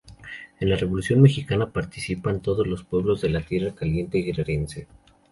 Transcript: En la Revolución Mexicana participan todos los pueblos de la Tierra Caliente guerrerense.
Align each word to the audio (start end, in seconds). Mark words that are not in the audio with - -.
En 0.59 0.67
la 0.67 0.77
Revolución 0.77 1.21
Mexicana 1.21 1.69
participan 1.71 2.41
todos 2.41 2.65
los 2.65 2.83
pueblos 2.83 3.21
de 3.21 3.29
la 3.29 3.41
Tierra 3.41 3.75
Caliente 3.75 4.17
guerrerense. 4.23 4.87